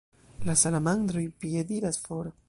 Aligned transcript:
La 0.49 0.55
salamandroj 0.61 1.23
piediras 1.43 2.01
for. 2.07 2.31